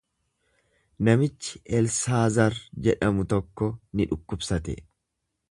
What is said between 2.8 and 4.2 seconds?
jedhamu tokko ni